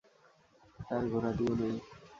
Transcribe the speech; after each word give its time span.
তার 0.79 1.03
ঘোড়াটিও 1.11 1.53
নেই। 1.59 1.75